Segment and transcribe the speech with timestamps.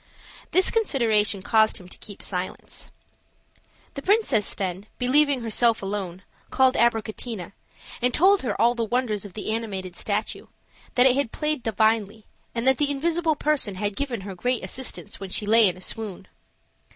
[0.49, 2.89] This consideration caused him to keep silence.
[3.93, 7.51] The princess, then, believing herself alone, called Abricotina
[8.01, 10.47] and told her all the wonders of the animated statue;
[10.95, 12.25] that it had played divinely,
[12.55, 15.81] and that the invisible person had given her great assistance when she lay in a
[15.81, 16.27] swoon.